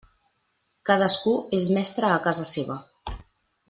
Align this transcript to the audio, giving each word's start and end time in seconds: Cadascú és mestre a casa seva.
Cadascú 0.91 1.35
és 1.59 1.69
mestre 1.77 2.13
a 2.13 2.19
casa 2.29 2.51
seva. 2.57 2.83